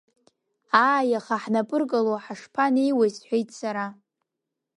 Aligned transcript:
Ааи, 0.87 1.11
аха 1.19 1.35
ҳнапы 1.43 1.75
ыркало 1.79 2.13
ҳашԥанеиуеи,– 2.25 3.09
сҳәеит 3.15 3.49
сара. 3.59 3.85